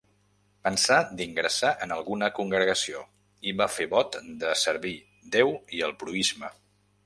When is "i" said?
3.51-3.55, 5.81-5.87